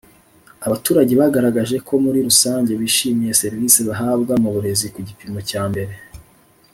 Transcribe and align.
Abaturage 0.67 1.13
bagaragaje 1.21 1.75
ko 1.87 1.93
muri 2.03 2.19
rusange 2.27 2.71
bishimiye 2.81 3.37
serivisi 3.41 3.79
bahabwa 3.89 4.33
mu 4.43 4.49
burezi 4.55 4.85
ku 4.93 4.99
gipimo 5.07 5.39
cyambere 5.49 5.93